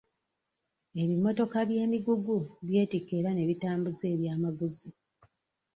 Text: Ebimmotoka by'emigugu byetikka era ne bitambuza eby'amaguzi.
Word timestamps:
Ebimmotoka 1.01 1.57
by'emigugu 1.69 2.37
byetikka 2.67 3.13
era 3.19 3.29
ne 3.33 3.43
bitambuza 3.49 4.03
eby'amaguzi. 4.13 4.89